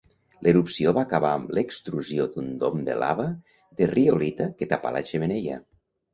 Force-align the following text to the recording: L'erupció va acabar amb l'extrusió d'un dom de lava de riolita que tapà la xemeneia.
L'erupció 0.45 0.93
va 0.97 1.03
acabar 1.07 1.33
amb 1.39 1.53
l'extrusió 1.57 2.25
d'un 2.31 2.47
dom 2.65 2.81
de 2.89 2.97
lava 3.05 3.27
de 3.83 3.91
riolita 3.93 4.49
que 4.57 4.71
tapà 4.75 4.97
la 4.99 5.05
xemeneia. 5.13 5.63